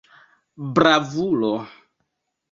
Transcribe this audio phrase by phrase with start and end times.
[0.79, 1.51] Bravulo!